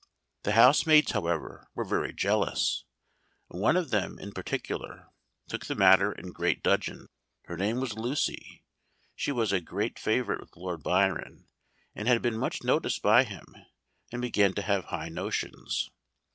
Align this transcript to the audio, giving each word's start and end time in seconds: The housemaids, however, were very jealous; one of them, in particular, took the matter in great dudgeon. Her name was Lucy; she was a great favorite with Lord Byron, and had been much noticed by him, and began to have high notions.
The 0.41 0.53
housemaids, 0.53 1.11
however, 1.11 1.69
were 1.75 1.83
very 1.85 2.11
jealous; 2.11 2.85
one 3.49 3.77
of 3.77 3.91
them, 3.91 4.17
in 4.17 4.31
particular, 4.31 5.09
took 5.47 5.67
the 5.67 5.75
matter 5.75 6.11
in 6.11 6.31
great 6.31 6.63
dudgeon. 6.63 7.05
Her 7.43 7.55
name 7.55 7.79
was 7.79 7.93
Lucy; 7.93 8.63
she 9.15 9.31
was 9.31 9.51
a 9.51 9.61
great 9.61 9.99
favorite 9.99 10.39
with 10.39 10.55
Lord 10.57 10.81
Byron, 10.81 11.49
and 11.93 12.07
had 12.07 12.23
been 12.23 12.39
much 12.39 12.63
noticed 12.63 13.03
by 13.03 13.25
him, 13.25 13.45
and 14.11 14.23
began 14.23 14.55
to 14.55 14.63
have 14.63 14.85
high 14.85 15.09
notions. 15.09 15.91